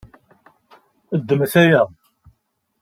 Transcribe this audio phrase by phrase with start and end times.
[1.19, 1.81] Ddmet aya.